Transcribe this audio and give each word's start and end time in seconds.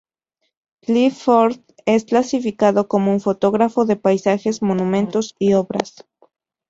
Clifford 0.83 1.59
es 1.85 2.05
clasificado 2.05 2.87
como 2.87 3.11
un 3.11 3.19
fotógrafo 3.19 3.85
de 3.85 3.97
paisajes, 3.97 4.63
monumentos 4.63 5.35
y 5.37 5.53
obras. 5.53 6.07